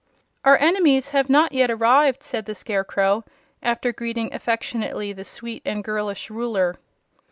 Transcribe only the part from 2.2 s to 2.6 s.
said the